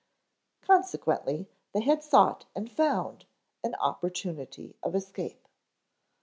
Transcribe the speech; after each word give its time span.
Consequently 0.63 1.47
they 1.75 1.81
had 1.81 2.01
sought 2.01 2.47
and 2.55 2.71
found 2.71 3.25
an 3.63 3.75
opportunity 3.75 4.75
of 4.81 4.95
escape. 4.95 5.47